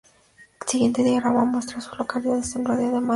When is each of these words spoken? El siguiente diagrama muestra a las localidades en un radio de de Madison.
El 0.63 0.67
siguiente 0.67 1.03
diagrama 1.03 1.45
muestra 1.45 1.77
a 1.77 1.79
las 1.87 1.95
localidades 1.99 2.55
en 2.55 2.61
un 2.61 2.65
radio 2.69 2.79
de 2.87 2.93
de 2.93 3.01
Madison. 3.01 3.09